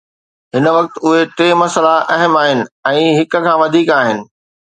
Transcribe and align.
هن 0.55 0.65
وقت، 0.77 0.95
اهي 1.05 1.19
ٽي 1.39 1.49
مسئلا 1.63 1.93
اهم 2.15 2.33
آهن 2.43 2.65
۽ 2.95 3.05
هڪ 3.19 3.33
کان 3.45 3.53
وڌيڪ 3.65 3.95
آهن 3.99 4.27